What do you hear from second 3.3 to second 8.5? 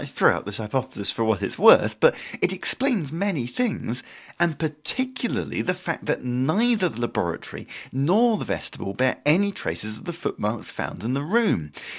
things, and particularly the fact that neither the laboratory nor the